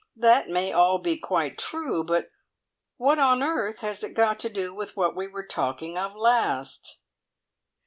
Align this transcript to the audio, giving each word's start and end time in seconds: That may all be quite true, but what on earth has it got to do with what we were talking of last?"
That 0.15 0.49
may 0.49 0.73
all 0.73 0.97
be 0.97 1.19
quite 1.19 1.59
true, 1.59 2.03
but 2.03 2.31
what 2.97 3.19
on 3.19 3.43
earth 3.43 3.81
has 3.81 4.03
it 4.03 4.15
got 4.15 4.39
to 4.39 4.49
do 4.49 4.73
with 4.73 4.97
what 4.97 5.15
we 5.15 5.27
were 5.27 5.45
talking 5.45 5.95
of 5.95 6.15
last?" 6.15 7.01